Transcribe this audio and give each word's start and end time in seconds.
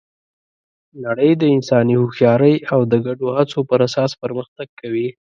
نړۍ 1.05 1.31
د 1.37 1.43
انساني 1.55 1.95
هوښیارۍ 2.01 2.55
او 2.73 2.79
د 2.91 2.93
ګډو 3.05 3.27
هڅو 3.37 3.59
پر 3.69 3.79
اساس 3.87 4.11
پرمختګ 4.23 4.67
کوي. 4.81 5.07